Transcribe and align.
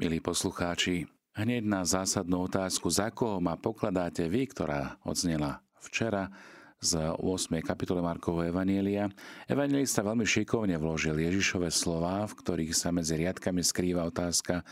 Milí 0.00 0.16
poslucháči, 0.16 1.04
hneď 1.36 1.60
na 1.60 1.84
zásadnú 1.84 2.48
otázku, 2.48 2.88
za 2.88 3.12
koho 3.12 3.36
ma 3.36 3.60
pokladáte 3.60 4.32
vy, 4.32 4.48
ktorá 4.48 4.96
odznela 5.04 5.60
včera 5.76 6.32
z 6.80 7.12
8. 7.20 7.60
kapitoly 7.60 8.00
Markovho 8.00 8.48
Evanielia. 8.48 9.12
Evangelista 9.44 10.00
veľmi 10.00 10.24
šikovne 10.24 10.80
vložil 10.80 11.20
Ježišove 11.20 11.68
slova, 11.68 12.24
v 12.24 12.32
ktorých 12.32 12.72
sa 12.72 12.96
medzi 12.96 13.20
riadkami 13.20 13.60
skrýva 13.60 14.08
otázka, 14.08 14.64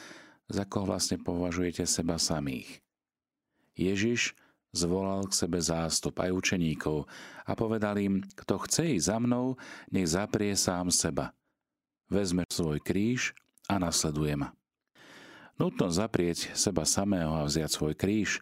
za 0.48 0.64
koho 0.64 0.88
vlastne 0.88 1.20
považujete 1.20 1.84
seba 1.84 2.16
samých. 2.16 2.80
Ježiš 3.76 4.32
zvolal 4.72 5.28
k 5.28 5.44
sebe 5.44 5.60
zástup 5.60 6.16
aj 6.24 6.32
učeníkov 6.32 7.04
a 7.44 7.52
povedal 7.52 8.00
im, 8.00 8.24
kto 8.32 8.64
chce 8.64 8.96
ísť 8.96 9.12
za 9.12 9.20
mnou, 9.20 9.60
nech 9.92 10.08
zaprie 10.08 10.56
sám 10.56 10.88
seba. 10.88 11.36
Vezme 12.08 12.48
svoj 12.48 12.80
kríž 12.80 13.36
a 13.68 13.76
nasleduje 13.76 14.32
ma. 14.40 14.56
Nutno 15.58 15.90
zaprieť 15.90 16.54
seba 16.54 16.86
samého 16.86 17.34
a 17.34 17.42
vziať 17.42 17.70
svoj 17.70 17.94
kríž, 17.98 18.38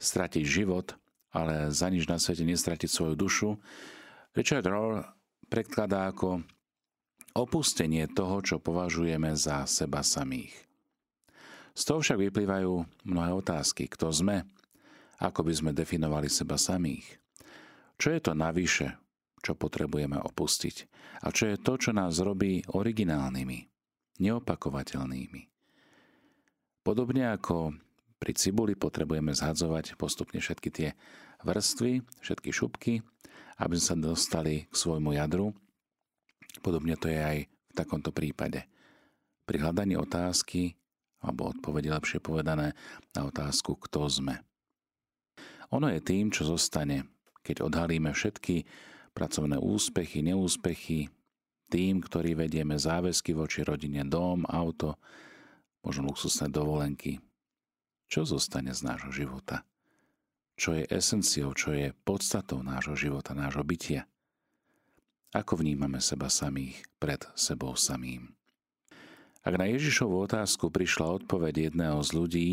stratiť 0.00 0.44
život, 0.48 0.96
ale 1.28 1.68
za 1.68 1.92
nič 1.92 2.08
na 2.08 2.16
svete 2.16 2.40
nestratiť 2.40 2.88
svoju 2.88 3.14
dušu, 3.14 3.60
Richard 4.32 4.64
Rohr 4.64 5.04
predkladá 5.52 6.08
ako 6.08 6.40
opustenie 7.36 8.08
toho, 8.08 8.40
čo 8.40 8.56
považujeme 8.64 9.36
za 9.36 9.68
seba 9.68 10.00
samých. 10.00 10.56
Z 11.76 11.82
toho 11.84 12.00
však 12.00 12.18
vyplývajú 12.30 12.72
mnohé 13.12 13.30
otázky. 13.34 13.84
Kto 13.90 14.08
sme? 14.08 14.48
Ako 15.20 15.44
by 15.44 15.52
sme 15.52 15.70
definovali 15.76 16.32
seba 16.32 16.56
samých? 16.56 17.18
Čo 18.00 18.08
je 18.14 18.20
to 18.24 18.32
navyše, 18.34 18.98
čo 19.44 19.52
potrebujeme 19.52 20.16
opustiť? 20.16 20.76
A 21.22 21.30
čo 21.30 21.50
je 21.50 21.60
to, 21.60 21.76
čo 21.78 21.90
nás 21.92 22.18
robí 22.22 22.62
originálnymi, 22.72 23.58
neopakovateľnými? 24.22 25.53
Podobne 26.84 27.32
ako 27.32 27.72
pri 28.20 28.36
cibuli 28.36 28.76
potrebujeme 28.76 29.32
zhadzovať 29.32 29.96
postupne 29.96 30.36
všetky 30.36 30.68
tie 30.68 30.88
vrstvy, 31.40 32.04
všetky 32.20 32.50
šupky, 32.52 33.00
aby 33.56 33.72
sme 33.80 33.88
sa 33.88 33.96
dostali 33.96 34.68
k 34.68 34.74
svojmu 34.76 35.16
jadru. 35.16 35.56
Podobne 36.60 37.00
to 37.00 37.08
je 37.08 37.16
aj 37.16 37.38
v 37.48 37.72
takomto 37.72 38.12
prípade. 38.12 38.68
Pri 39.48 39.64
hľadaní 39.64 39.96
otázky, 39.96 40.76
alebo 41.24 41.56
odpovede 41.56 41.88
lepšie 41.88 42.20
povedané, 42.20 42.76
na 43.16 43.22
otázku, 43.24 43.80
kto 43.80 44.04
sme. 44.04 44.44
Ono 45.72 45.88
je 45.88 46.04
tým, 46.04 46.28
čo 46.28 46.44
zostane, 46.44 47.08
keď 47.40 47.64
odhalíme 47.64 48.12
všetky 48.12 48.68
pracovné 49.16 49.56
úspechy, 49.56 50.20
neúspechy, 50.20 51.08
tým, 51.72 52.04
ktorý 52.04 52.44
vedieme 52.44 52.76
záväzky 52.76 53.32
voči 53.32 53.64
rodine, 53.64 54.04
dom, 54.04 54.44
auto, 54.44 55.00
možno 55.84 56.08
luxusné 56.08 56.48
dovolenky. 56.48 57.20
Čo 58.08 58.24
zostane 58.24 58.72
z 58.72 58.80
nášho 58.82 59.12
života? 59.12 59.68
Čo 60.56 60.74
je 60.80 60.88
esenciou, 60.88 61.52
čo 61.52 61.76
je 61.76 61.92
podstatou 62.08 62.64
nášho 62.64 62.96
života, 62.96 63.36
nášho 63.36 63.62
bytia? 63.62 64.08
Ako 65.34 65.60
vnímame 65.60 66.00
seba 66.00 66.32
samých 66.32 66.80
pred 66.96 67.20
sebou 67.36 67.76
samým? 67.76 68.32
Ak 69.44 69.60
na 69.60 69.68
Ježišovú 69.68 70.24
otázku 70.24 70.72
prišla 70.72 71.20
odpoveď 71.20 71.68
jedného 71.68 72.00
z 72.00 72.10
ľudí, 72.16 72.48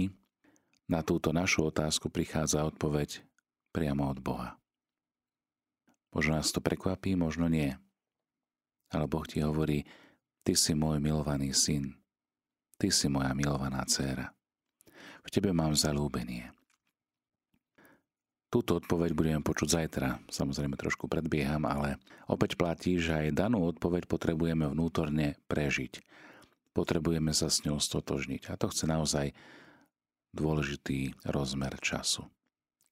na 0.92 1.00
túto 1.06 1.32
našu 1.32 1.72
otázku 1.72 2.12
prichádza 2.12 2.68
odpoveď 2.68 3.24
priamo 3.72 4.12
od 4.12 4.20
Boha. 4.20 4.60
Možno 6.12 6.36
nás 6.36 6.52
to 6.52 6.60
prekvapí, 6.60 7.16
možno 7.16 7.48
nie. 7.48 7.72
Ale 8.92 9.08
Boh 9.08 9.24
ti 9.24 9.40
hovorí, 9.40 9.88
ty 10.44 10.52
si 10.52 10.76
môj 10.76 11.00
milovaný 11.00 11.56
syn, 11.56 12.01
Ty 12.82 12.90
si 12.90 13.06
moja 13.14 13.30
milovaná 13.38 13.86
dcéra. 13.86 14.34
V 15.22 15.30
Tebe 15.30 15.54
mám 15.54 15.78
zalúbenie. 15.78 16.50
Túto 18.50 18.82
odpoveď 18.82 19.14
budeme 19.14 19.46
počuť 19.46 19.70
zajtra. 19.70 20.18
Samozrejme 20.34 20.74
trošku 20.82 21.06
predbieham, 21.06 21.70
ale 21.70 22.02
opäť 22.26 22.58
platí, 22.58 22.98
že 22.98 23.14
aj 23.14 23.38
danú 23.38 23.70
odpoveď 23.70 24.10
potrebujeme 24.10 24.66
vnútorne 24.66 25.38
prežiť. 25.46 26.02
Potrebujeme 26.74 27.38
sa 27.38 27.54
s 27.54 27.62
ňou 27.70 27.78
stotožniť. 27.78 28.50
A 28.50 28.58
to 28.58 28.74
chce 28.74 28.90
naozaj 28.90 29.38
dôležitý 30.34 31.14
rozmer 31.22 31.78
času. 31.78 32.26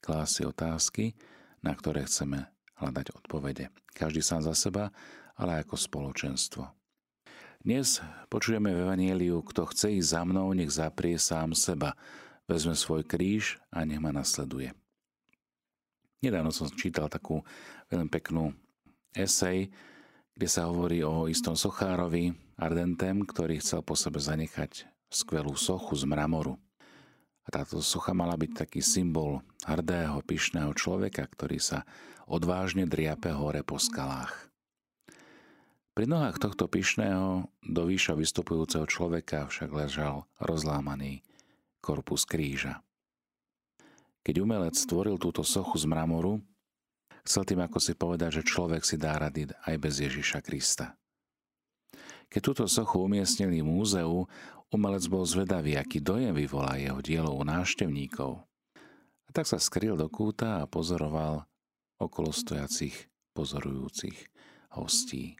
Klásy 0.05 0.45
otázky, 0.45 1.17
na 1.65 1.73
ktoré 1.73 2.05
chceme 2.05 2.45
hľadať 2.77 3.17
odpovede. 3.17 3.73
Každý 3.97 4.21
sám 4.21 4.45
za 4.45 4.53
seba, 4.53 4.93
ale 5.33 5.65
ako 5.65 5.81
spoločenstvo. 5.81 6.78
Dnes 7.59 7.99
počujeme 8.31 8.71
v 8.71 8.87
Evangeliu, 8.87 9.43
kto 9.43 9.67
chce 9.67 9.99
ísť 9.99 10.15
za 10.15 10.23
mnou, 10.23 10.55
nech 10.55 10.71
zaprie 10.71 11.19
sám 11.19 11.51
seba, 11.51 11.91
vezme 12.47 12.71
svoj 12.71 13.03
kríž 13.03 13.59
a 13.67 13.83
nech 13.83 13.99
ma 13.99 14.15
nasleduje. 14.15 14.71
Nedávno 16.23 16.55
som 16.55 16.71
čítal 16.71 17.11
takú 17.11 17.43
veľmi 17.91 18.07
peknú 18.07 18.55
esej, 19.11 19.67
kde 20.39 20.47
sa 20.47 20.71
hovorí 20.71 21.03
o 21.03 21.27
istom 21.27 21.59
sochárovi, 21.59 22.31
Ardentem, 22.55 23.27
ktorý 23.27 23.59
chcel 23.59 23.83
po 23.83 23.99
sebe 23.99 24.23
zanechať 24.23 24.87
skvelú 25.11 25.51
sochu 25.59 25.99
z 25.99 26.07
mramoru. 26.07 26.55
A 27.43 27.47
táto 27.51 27.83
socha 27.83 28.15
mala 28.15 28.39
byť 28.39 28.51
taký 28.55 28.79
symbol 28.79 29.43
hrdého, 29.67 30.23
pyšného 30.23 30.71
človeka, 30.79 31.27
ktorý 31.27 31.59
sa 31.59 31.83
odvážne 32.23 32.87
driape 32.87 33.35
hore 33.35 33.67
po 33.67 33.75
skalách. 33.75 34.48
Pri 35.99 36.07
nohách 36.07 36.39
tohto 36.39 36.71
pyšného, 36.71 37.51
do 37.59 37.83
výša 37.83 38.15
vystupujúceho 38.15 38.87
človeka 38.87 39.51
však 39.51 39.67
ležal 39.67 40.23
rozlámaný 40.39 41.27
korpus 41.83 42.23
kríža. 42.23 42.79
Keď 44.23 44.39
umelec 44.39 44.79
stvoril 44.79 45.19
túto 45.19 45.43
sochu 45.43 45.75
z 45.75 45.91
mramoru, 45.91 46.39
chcel 47.27 47.43
tým 47.43 47.67
ako 47.67 47.83
si 47.83 47.99
povedať, 47.99 48.39
že 48.39 48.47
človek 48.47 48.87
si 48.87 48.95
dá 48.95 49.19
rady 49.19 49.51
aj 49.51 49.75
bez 49.75 49.99
Ježiša 49.99 50.39
Krista. 50.39 50.95
Keď 52.31 52.41
túto 52.47 52.63
sochu 52.71 53.03
umiestnili 53.03 53.59
v 53.59 53.67
múzeu, 53.67 54.23
umelec 54.71 55.03
bol 55.11 55.27
zvedavý, 55.27 55.75
aký 55.75 55.99
dojem 55.99 56.31
vyvolá 56.31 56.79
jeho 56.79 57.03
dielo 57.03 57.35
u 57.35 57.43
návštevníkov. 57.43 58.39
A 59.27 59.29
tak 59.35 59.51
sa 59.51 59.59
skryl 59.59 59.99
do 59.99 60.07
kúta 60.07 60.63
a 60.63 60.69
pozoroval 60.71 61.43
okolo 61.99 62.31
stojacich 62.31 63.11
pozorujúcich 63.35 64.15
hostí. 64.79 65.35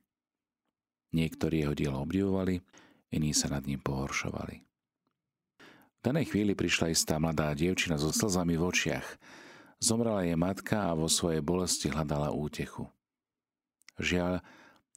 Niektorí 1.09 1.65
jeho 1.65 1.73
dielo 1.73 2.05
obdivovali, 2.05 2.61
iní 3.13 3.33
sa 3.33 3.49
nad 3.49 3.65
ním 3.65 3.81
pohoršovali. 3.81 4.61
V 5.99 6.01
danej 6.05 6.31
chvíli 6.31 6.55
prišla 6.55 6.95
istá 6.95 7.19
mladá 7.19 7.51
dievčina 7.51 7.99
so 7.99 8.13
slzami 8.13 8.55
v 8.55 8.63
očiach. 8.71 9.07
Zomrela 9.83 10.23
jej 10.23 10.37
matka 10.39 10.87
a 10.87 10.95
vo 10.95 11.11
svojej 11.11 11.43
bolesti 11.43 11.91
hľadala 11.91 12.31
útechu. 12.31 12.87
Žiaľ, 13.99 14.39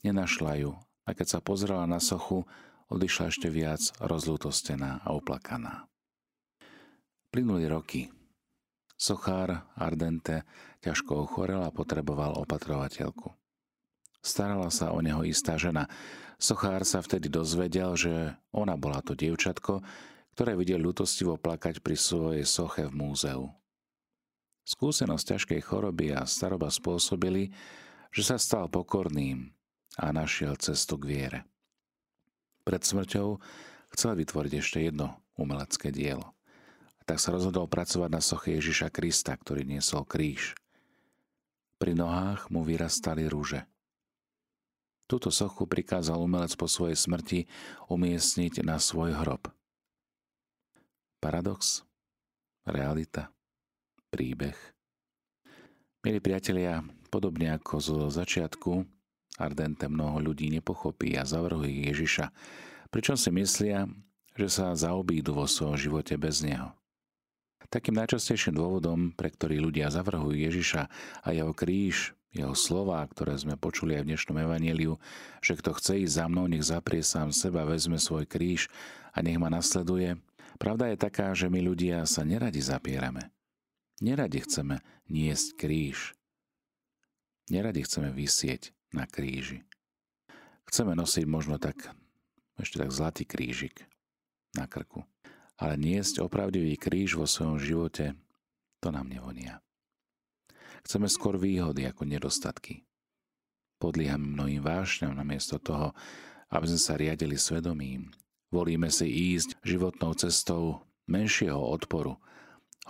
nenašla 0.07 0.63
ju 0.63 0.79
a 1.03 1.11
keď 1.11 1.27
sa 1.27 1.41
pozrela 1.43 1.87
na 1.91 1.99
sochu, 1.99 2.47
odišla 2.87 3.35
ešte 3.35 3.51
viac 3.51 3.83
rozlútostená 3.99 5.03
a 5.03 5.09
uplakaná. 5.11 5.91
Plynuli 7.35 7.67
roky. 7.67 8.13
Sochár 8.95 9.67
Ardente 9.75 10.47
ťažko 10.79 11.27
ochorel 11.27 11.67
a 11.67 11.75
potreboval 11.75 12.39
opatrovateľku. 12.39 13.42
Starala 14.23 14.71
sa 14.71 14.95
o 14.95 15.03
neho 15.03 15.27
istá 15.27 15.59
žena. 15.59 15.91
Sochár 16.39 16.87
sa 16.87 17.03
vtedy 17.03 17.27
dozvedel, 17.27 17.99
že 17.99 18.39
ona 18.55 18.79
bola 18.79 19.03
to 19.03 19.19
dievčatko, 19.19 19.83
ktoré 20.39 20.55
videl 20.55 20.79
ľutostivo 20.79 21.37
plakať 21.37 21.83
pri 21.83 21.99
svojej 21.99 22.47
soche 22.47 22.87
v 22.87 22.95
múzeu. 22.95 23.51
Skúsenosť 24.63 25.37
ťažkej 25.37 25.61
choroby 25.67 26.15
a 26.15 26.23
staroba 26.23 26.71
spôsobili, 26.71 27.51
že 28.15 28.23
sa 28.23 28.39
stal 28.39 28.71
pokorným 28.71 29.51
a 29.99 30.15
našiel 30.15 30.55
cestu 30.55 30.95
k 31.03 31.05
viere. 31.11 31.41
Pred 32.63 32.83
smrťou 32.87 33.43
chcel 33.91 34.13
vytvoriť 34.23 34.53
ešte 34.55 34.79
jedno 34.87 35.19
umelecké 35.35 35.91
dielo. 35.91 36.31
A 36.97 37.03
tak 37.03 37.19
sa 37.19 37.35
rozhodol 37.35 37.67
pracovať 37.67 38.11
na 38.15 38.23
soche 38.23 38.55
Ježiša 38.55 38.95
Krista, 38.95 39.35
ktorý 39.35 39.67
niesol 39.67 40.07
kríž. 40.07 40.55
Pri 41.83 41.99
nohách 41.99 42.47
mu 42.55 42.63
vyrastali 42.63 43.27
rúže. 43.27 43.67
Túto 45.13 45.29
sochu 45.29 45.69
prikázal 45.69 46.17
umelec 46.17 46.57
po 46.57 46.65
svojej 46.65 46.97
smrti 46.97 47.45
umiestniť 47.93 48.65
na 48.65 48.81
svoj 48.81 49.13
hrob. 49.13 49.45
Paradox, 51.21 51.85
realita, 52.65 53.29
príbeh. 54.09 54.57
Milí 56.01 56.17
priatelia, 56.17 56.81
podobne 57.13 57.53
ako 57.53 57.75
zo 57.77 57.99
začiatku, 58.09 58.89
Ardente 59.37 59.85
mnoho 59.85 60.33
ľudí 60.33 60.49
nepochopí 60.49 61.13
a 61.21 61.29
zavrhujú 61.29 61.93
Ježiša, 61.93 62.33
pričom 62.89 63.21
si 63.21 63.29
myslia, 63.37 63.85
že 64.33 64.49
sa 64.49 64.73
zaobídu 64.73 65.37
vo 65.37 65.45
svojom 65.45 65.77
živote 65.77 66.17
bez 66.17 66.41
Neho. 66.41 66.73
Takým 67.69 68.01
najčastejším 68.01 68.57
dôvodom, 68.57 69.13
pre 69.13 69.29
ktorý 69.29 69.61
ľudia 69.61 69.93
zavrhujú 69.93 70.41
Ježiša 70.41 70.89
a 71.21 71.29
jeho 71.37 71.53
kríž, 71.53 72.17
jeho 72.33 72.57
slova, 72.57 73.05
ktoré 73.07 73.37
sme 73.37 73.61
počuli 73.61 73.97
aj 73.97 74.03
v 74.03 74.09
dnešnom 74.13 74.37
evaníliu, 74.41 74.97
že 75.45 75.57
kto 75.57 75.77
chce 75.77 76.09
ísť 76.09 76.17
za 76.17 76.27
mnou, 76.29 76.49
nech 76.49 76.65
zaprie 76.65 77.05
sám 77.05 77.31
seba, 77.31 77.69
vezme 77.69 78.01
svoj 78.01 78.25
kríž 78.25 78.73
a 79.13 79.21
nech 79.21 79.37
ma 79.37 79.53
nasleduje, 79.53 80.17
Pravda 80.63 80.95
je 80.95 81.03
taká, 81.03 81.35
že 81.35 81.51
my 81.51 81.59
ľudia 81.59 82.07
sa 82.07 82.23
neradi 82.23 82.63
zapierame. 82.63 83.35
Neradi 83.99 84.47
chceme 84.47 84.79
niesť 85.11 85.59
kríž. 85.59 86.15
Neradi 87.51 87.83
chceme 87.83 88.15
vysieť 88.15 88.71
na 88.95 89.11
kríži. 89.11 89.67
Chceme 90.71 90.95
nosiť 90.95 91.27
možno 91.27 91.59
tak, 91.59 91.91
ešte 92.63 92.79
tak 92.79 92.95
zlatý 92.95 93.27
krížik 93.27 93.83
na 94.55 94.71
krku. 94.71 95.03
Ale 95.59 95.75
niesť 95.75 96.23
opravdivý 96.23 96.79
kríž 96.79 97.19
vo 97.19 97.27
svojom 97.27 97.59
živote, 97.59 98.15
to 98.79 98.95
nám 98.95 99.11
nevonia. 99.11 99.59
Chceme 100.83 101.07
skôr 101.07 101.39
výhody 101.39 101.87
ako 101.87 102.07
nedostatky. 102.07 102.83
Podliehame 103.79 104.39
mnohým 104.39 104.63
vášňam 104.63 105.15
namiesto 105.15 105.59
toho, 105.59 105.95
aby 106.53 106.67
sme 106.71 106.81
sa 106.81 106.95
riadili 106.95 107.35
svedomím. 107.35 108.15
Volíme 108.53 108.93
si 108.93 109.09
ísť 109.35 109.59
životnou 109.65 110.13
cestou 110.15 110.85
menšieho 111.09 111.59
odporu, 111.59 112.21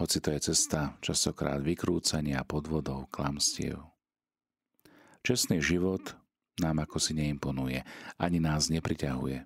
hoci 0.01 0.25
to 0.25 0.33
je 0.33 0.53
cesta 0.53 0.97
častokrát 1.05 1.61
vykrúcania 1.61 2.41
podvodov, 2.49 3.13
klamstiev. 3.13 3.93
Čestný 5.21 5.61
život 5.61 6.17
nám 6.59 6.83
ako 6.89 6.97
si 6.97 7.13
neimponuje, 7.13 7.85
ani 8.17 8.39
nás 8.41 8.73
nepriťahuje. 8.73 9.45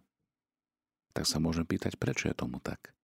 Tak 1.12 1.24
sa 1.26 1.42
môžeme 1.42 1.66
pýtať, 1.66 1.98
prečo 1.98 2.30
je 2.30 2.38
tomu 2.38 2.62
tak. 2.62 2.94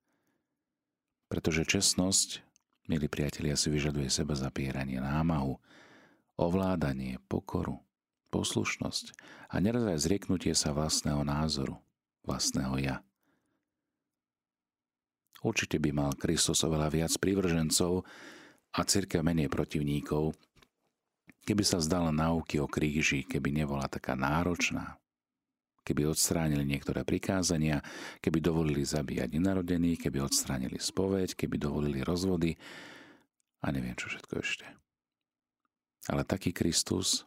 Pretože 1.27 1.67
čestnosť, 1.67 2.47
milí 2.87 3.07
priatelia, 3.07 3.59
si 3.59 3.71
vyžaduje 3.71 4.09
seba 4.11 4.35
zapieranie, 4.35 4.99
námahu, 4.99 5.59
ovládanie, 6.39 7.21
pokoru, 7.29 7.79
poslušnosť 8.33 9.15
a 9.53 9.61
neraz 9.61 9.85
aj 9.85 9.99
zrieknutie 10.09 10.57
sa 10.57 10.73
vlastného 10.73 11.23
názoru, 11.23 11.77
vlastného 12.25 12.75
ja. 12.81 12.97
Určite 15.43 15.83
by 15.83 15.91
mal 15.91 16.11
Kristus 16.15 16.63
oveľa 16.63 16.89
viac 16.95 17.13
prívržencov 17.19 18.07
a 18.73 18.81
cirkev 18.87 19.27
menej 19.27 19.51
protivníkov, 19.51 20.39
keby 21.43 21.67
sa 21.67 21.83
zdala 21.83 22.15
náuky 22.15 22.63
o 22.63 22.71
kríži, 22.71 23.27
keby 23.27 23.51
nebola 23.51 23.91
taká 23.91 24.15
náročná, 24.15 25.02
keby 25.83 26.11
odstránili 26.11 26.63
niektoré 26.63 27.03
prikázania, 27.03 27.83
keby 28.23 28.39
dovolili 28.39 28.83
zabíjať 28.87 29.35
nenarodených, 29.35 30.09
keby 30.09 30.23
odstránili 30.23 30.79
spoveď, 30.79 31.35
keby 31.35 31.59
dovolili 31.59 32.01
rozvody 32.03 32.55
a 33.63 33.71
neviem 33.71 33.95
čo 33.99 34.11
všetko 34.11 34.35
ešte. 34.43 34.67
Ale 36.11 36.27
taký 36.27 36.51
Kristus 36.51 37.27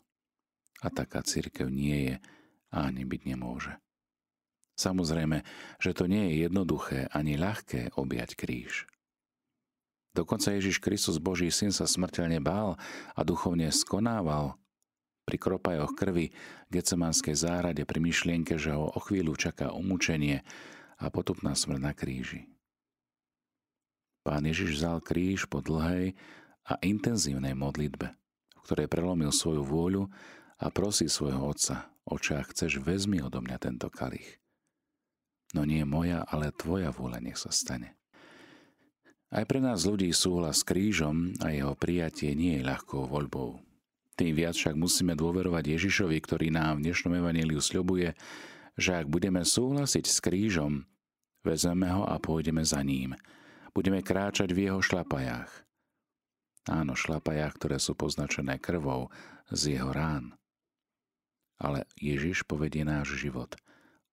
a 0.84 0.92
taká 0.92 1.24
církev 1.24 1.72
nie 1.72 2.12
je 2.12 2.16
a 2.76 2.92
ani 2.92 3.08
byť 3.08 3.22
nemôže. 3.24 3.76
Samozrejme, 4.76 5.48
že 5.80 5.96
to 5.96 6.12
nie 6.12 6.36
je 6.36 6.52
jednoduché 6.52 7.08
ani 7.16 7.40
ľahké 7.40 7.96
objať 7.96 8.36
kríž. 8.36 8.84
Dokonca 10.12 10.52
Ježiš 10.52 10.84
Kristus, 10.84 11.20
Boží 11.20 11.48
syn, 11.52 11.72
sa 11.72 11.88
smrteľne 11.88 12.44
bál 12.44 12.76
a 13.16 13.22
duchovne 13.24 13.72
skonával 13.72 14.60
pri 15.26 15.38
kropajoch 15.42 15.98
krvi 15.98 16.32
Gecemanskej 16.70 17.34
záhrade 17.34 17.84
pri 17.84 18.00
myšlienke, 18.00 18.56
že 18.62 18.78
ho 18.78 18.94
o 18.94 19.00
chvíľu 19.02 19.34
čaká 19.36 19.74
umúčenie 19.74 20.46
a 21.02 21.10
potupná 21.10 21.58
smrť 21.58 21.82
na 21.82 21.92
kríži. 21.92 22.48
Pán 24.26 24.46
Ježiš 24.46 24.82
vzal 24.82 25.02
kríž 25.02 25.46
po 25.46 25.62
dlhej 25.62 26.18
a 26.66 26.74
intenzívnej 26.82 27.54
modlitbe, 27.54 28.08
v 28.14 28.62
ktorej 28.66 28.90
prelomil 28.90 29.30
svoju 29.30 29.62
vôľu 29.62 30.10
a 30.58 30.72
prosí 30.74 31.06
svojho 31.06 31.46
otca, 31.46 31.94
oče, 32.10 32.42
ak 32.42 32.54
chceš, 32.54 32.82
vezmi 32.82 33.22
odo 33.22 33.42
mňa 33.42 33.58
tento 33.62 33.90
kalich. 33.94 34.42
No 35.54 35.62
nie 35.62 35.86
moja, 35.86 36.26
ale 36.26 36.56
tvoja 36.56 36.90
vôľa 36.90 37.22
nech 37.22 37.38
sa 37.38 37.54
stane. 37.54 37.94
Aj 39.30 39.46
pre 39.46 39.62
nás 39.62 39.86
ľudí 39.86 40.10
súhlas 40.10 40.62
s 40.62 40.68
krížom 40.68 41.38
a 41.44 41.54
jeho 41.54 41.78
prijatie 41.78 42.34
nie 42.34 42.58
je 42.58 42.66
ľahkou 42.66 43.06
voľbou. 43.06 43.62
Tým 44.16 44.32
viac 44.32 44.56
však 44.56 44.80
musíme 44.80 45.14
dôverovať 45.16 45.76
Ježišovi, 45.76 46.18
ktorý 46.24 46.48
nám 46.52 46.80
v 46.80 46.90
dnešnom 46.90 47.20
evaníliu 47.20 47.60
sľubuje, 47.60 48.16
že 48.80 48.92
ak 48.96 49.12
budeme 49.12 49.44
súhlasiť 49.44 50.06
s 50.08 50.18
krížom, 50.24 50.88
vezmeme 51.44 51.92
ho 51.92 52.08
a 52.08 52.16
pôjdeme 52.20 52.64
za 52.64 52.80
ním. 52.80 53.16
Budeme 53.76 54.00
kráčať 54.00 54.56
v 54.56 54.72
jeho 54.72 54.80
šlapajách. 54.80 55.52
Áno, 56.72 56.96
šlapajách, 56.96 57.54
ktoré 57.60 57.78
sú 57.78 57.94
poznačené 57.94 58.58
krvou 58.58 59.12
z 59.52 59.76
jeho 59.76 59.92
rán 59.92 60.34
ale 61.60 61.88
Ježiš 62.00 62.44
povedie 62.44 62.84
náš 62.84 63.16
život. 63.16 63.56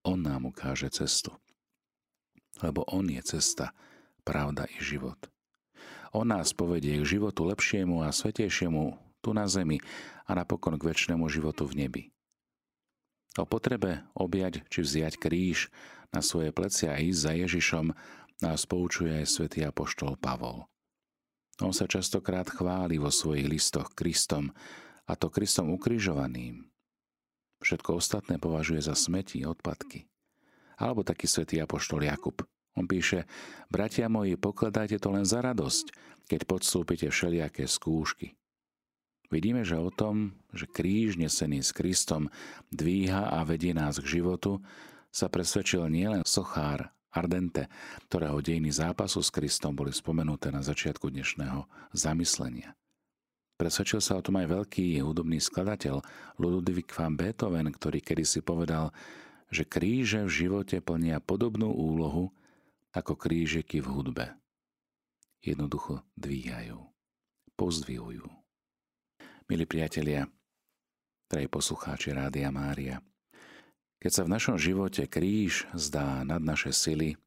On 0.07 0.19
nám 0.19 0.51
ukáže 0.51 0.91
cestu. 0.91 1.35
Lebo 2.63 2.87
On 2.91 3.07
je 3.07 3.23
cesta, 3.23 3.75
pravda 4.23 4.69
i 4.71 4.79
život. 4.83 5.19
On 6.13 6.29
nás 6.29 6.53
povedie 6.53 7.01
k 7.01 7.19
životu 7.19 7.49
lepšiemu 7.49 8.05
a 8.05 8.13
svetejšiemu 8.13 9.01
tu 9.23 9.31
na 9.33 9.47
zemi 9.47 9.79
a 10.27 10.35
napokon 10.35 10.75
k 10.77 10.91
väčšnému 10.91 11.31
životu 11.31 11.65
v 11.65 11.87
nebi. 11.87 12.03
O 13.39 13.49
potrebe 13.49 14.05
objať 14.13 14.67
či 14.69 14.85
vziať 14.85 15.17
kríž 15.17 15.71
na 16.13 16.21
svoje 16.21 16.53
plecia 16.53 16.93
a 16.93 17.01
ísť 17.01 17.21
za 17.23 17.33
Ježišom 17.33 17.87
nás 18.45 18.67
poučuje 18.69 19.23
aj 19.23 19.27
svätý 19.31 19.65
apoštol 19.65 20.19
Pavol. 20.21 20.69
On 21.63 21.71
sa 21.71 21.87
častokrát 21.87 22.51
chváli 22.51 22.99
vo 22.99 23.09
svojich 23.09 23.47
listoch 23.47 23.95
Kristom, 23.95 24.51
a 25.07 25.15
to 25.15 25.31
Kristom 25.31 25.71
ukrižovaným, 25.73 26.73
Všetko 27.63 28.03
ostatné 28.03 28.43
považuje 28.43 28.83
za 28.83 28.99
smeti, 28.99 29.47
odpadky. 29.47 30.11
Alebo 30.83 31.07
taký 31.07 31.31
svätý 31.31 31.63
apoštol 31.63 32.03
Jakub. 32.03 32.43
On 32.75 32.91
píše, 32.91 33.23
bratia 33.71 34.11
moji, 34.11 34.35
pokladajte 34.35 34.99
to 34.99 35.15
len 35.15 35.23
za 35.23 35.39
radosť, 35.39 35.95
keď 36.27 36.41
podstúpite 36.43 37.07
všelijaké 37.07 37.71
skúšky. 37.71 38.35
Vidíme, 39.33 39.65
že 39.65 39.81
o 39.81 39.89
tom, 39.89 40.37
že 40.53 40.69
kríž 40.69 41.17
nesený 41.17 41.65
s 41.65 41.73
Kristom 41.73 42.29
dvíha 42.69 43.33
a 43.33 43.41
vedie 43.49 43.73
nás 43.73 43.97
k 43.97 44.21
životu, 44.21 44.61
sa 45.09 45.33
presvedčil 45.33 45.89
nielen 45.89 46.21
sochár 46.29 46.93
Ardente, 47.09 47.73
ktorého 48.13 48.45
dejiny 48.45 48.69
zápasu 48.69 49.25
s 49.25 49.33
Kristom 49.33 49.73
boli 49.73 49.89
spomenuté 49.89 50.53
na 50.53 50.61
začiatku 50.61 51.09
dnešného 51.09 51.65
zamyslenia. 51.97 52.77
Presvedčil 53.57 54.05
sa 54.05 54.21
o 54.21 54.25
tom 54.25 54.37
aj 54.37 54.53
veľký 54.53 55.01
hudobný 55.01 55.41
skladateľ 55.41 56.05
Ludwig 56.37 56.93
van 56.93 57.17
Beethoven, 57.17 57.73
ktorý 57.73 58.05
kedysi 58.05 58.45
povedal, 58.45 58.93
že 59.49 59.65
kríže 59.65 60.29
v 60.29 60.33
živote 60.45 60.85
plnia 60.85 61.25
podobnú 61.25 61.73
úlohu 61.73 62.33
ako 62.93 63.17
krížeky 63.17 63.81
v 63.81 63.89
hudbe. 63.93 64.27
Jednoducho 65.41 66.05
dvíhajú, 66.21 66.85
pozdvihujú. 67.57 68.42
Milí 69.53 69.69
priatelia, 69.69 70.25
drahí 71.29 71.45
poslucháči 71.45 72.17
Rádia 72.17 72.49
Mária, 72.49 73.05
keď 74.01 74.09
sa 74.09 74.23
v 74.25 74.33
našom 74.33 74.57
živote 74.57 75.05
kríž 75.05 75.69
zdá 75.77 76.25
nad 76.25 76.41
naše 76.41 76.73
sily, 76.73 77.21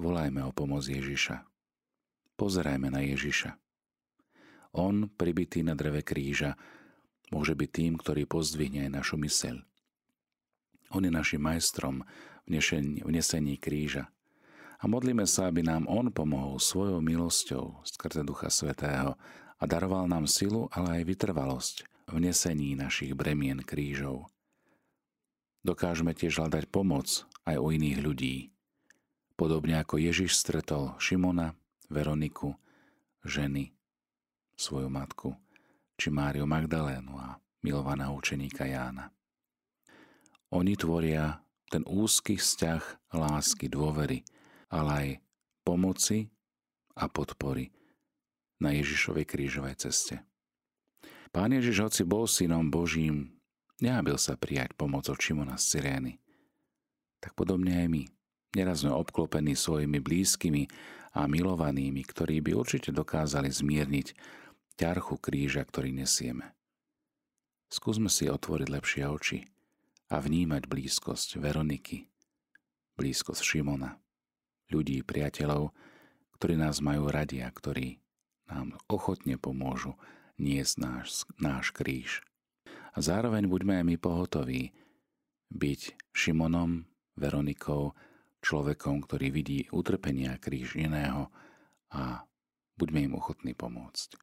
volajme 0.00 0.40
o 0.48 0.56
pomoc 0.56 0.88
Ježiša. 0.88 1.44
Pozerajme 2.40 2.88
na 2.88 3.04
Ježiša. 3.04 3.52
On, 4.80 5.04
pribitý 5.12 5.60
na 5.60 5.76
dreve 5.76 6.00
kríža, 6.00 6.56
môže 7.28 7.52
byť 7.52 7.68
tým, 7.68 8.00
ktorý 8.00 8.24
pozdvihne 8.24 8.88
aj 8.88 9.04
našu 9.04 9.20
myseľ. 9.20 9.60
On 10.96 11.04
je 11.04 11.12
našim 11.12 11.44
majstrom 11.44 12.00
v 12.48 12.64
nesení 13.12 13.60
kríža. 13.60 14.08
A 14.80 14.88
modlíme 14.88 15.28
sa, 15.28 15.52
aby 15.52 15.60
nám 15.60 15.84
On 15.84 16.08
pomohol 16.08 16.56
svojou 16.56 17.04
milosťou 17.04 17.84
skrze 17.84 18.24
Ducha 18.24 18.48
Svetého 18.48 19.20
a 19.62 19.64
daroval 19.70 20.10
nám 20.10 20.26
silu, 20.26 20.66
ale 20.74 20.98
aj 21.00 21.02
vytrvalosť 21.06 21.76
v 22.10 22.16
nesení 22.18 22.74
našich 22.74 23.14
bremien 23.14 23.62
krížov. 23.62 24.26
Dokážeme 25.62 26.18
tiež 26.18 26.42
hľadať 26.42 26.66
pomoc 26.66 27.22
aj 27.46 27.62
u 27.62 27.70
iných 27.70 27.98
ľudí. 28.02 28.36
Podobne 29.38 29.78
ako 29.78 30.02
Ježiš 30.02 30.34
stretol 30.34 30.98
Šimona, 30.98 31.54
Veroniku, 31.86 32.58
ženy, 33.22 33.70
svoju 34.58 34.90
matku, 34.90 35.38
či 35.94 36.10
Máriu 36.10 36.42
Magdalénu 36.42 37.14
a 37.14 37.38
milovaného 37.62 38.18
učeníka 38.18 38.66
Jána. 38.66 39.14
Oni 40.50 40.74
tvoria 40.74 41.38
ten 41.70 41.86
úzky 41.86 42.34
vzťah 42.34 43.14
lásky, 43.14 43.70
dôvery, 43.70 44.26
ale 44.74 44.90
aj 44.90 45.08
pomoci 45.62 46.26
a 46.98 47.06
podpory 47.06 47.70
na 48.62 48.70
Ježišovej 48.78 49.26
krížovej 49.26 49.74
ceste. 49.82 50.22
Pán 51.34 51.50
Ježiš, 51.50 51.82
hoci 51.82 52.02
bol 52.06 52.30
synom 52.30 52.70
Božím, 52.70 53.34
nehabil 53.82 54.14
sa 54.20 54.38
prijať 54.38 54.78
pomoc 54.78 55.10
od 55.10 55.18
Šimona 55.18 55.58
z 55.58 55.76
Cyrény. 55.76 56.12
Tak 57.18 57.34
podobne 57.34 57.82
aj 57.82 57.88
my. 57.90 58.04
Neraz 58.52 58.84
sme 58.84 58.92
obklopení 58.92 59.56
svojimi 59.56 59.98
blízkymi 59.98 60.68
a 61.16 61.24
milovanými, 61.24 62.04
ktorí 62.04 62.44
by 62.44 62.52
určite 62.52 62.92
dokázali 62.92 63.48
zmierniť 63.48 64.14
ťarchu 64.76 65.16
kríža, 65.18 65.64
ktorý 65.64 65.92
nesieme. 65.92 66.52
Skúsme 67.72 68.12
si 68.12 68.28
otvoriť 68.28 68.68
lepšie 68.68 69.02
oči 69.08 69.38
a 70.12 70.20
vnímať 70.20 70.68
blízkosť 70.68 71.40
Veroniky, 71.40 72.04
blízkosť 73.00 73.40
Šimona, 73.40 73.96
ľudí, 74.68 75.00
priateľov, 75.00 75.72
ktorí 76.36 76.60
nás 76.60 76.84
majú 76.84 77.08
radi 77.08 77.40
a 77.40 77.48
ktorí 77.48 77.96
nám 78.48 78.78
ochotne 78.90 79.38
pomôžu 79.38 79.94
niesť 80.40 80.74
náš, 80.80 81.06
náš 81.38 81.70
kríž. 81.70 82.24
A 82.92 82.98
zároveň 83.00 83.48
buďme 83.48 83.80
aj 83.80 83.84
my 83.88 83.96
pohotoví 83.96 84.62
byť 85.52 86.12
Šimonom, 86.12 86.88
Veronikou, 87.16 87.92
človekom, 88.42 89.04
ktorý 89.06 89.28
vidí 89.30 89.58
utrpenia 89.70 90.36
kríž 90.40 90.74
iného 90.74 91.30
a 91.92 92.26
buďme 92.76 93.12
im 93.12 93.14
ochotní 93.14 93.54
pomôcť. 93.54 94.18